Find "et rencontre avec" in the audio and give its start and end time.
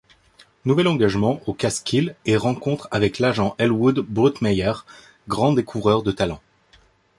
2.25-3.19